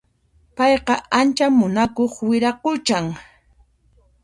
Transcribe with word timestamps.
Payqa 0.55 0.95
ancha 1.19 1.45
munakuq 1.57 2.13
wiraquchan 2.29 3.05